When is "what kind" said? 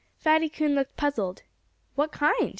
1.93-2.49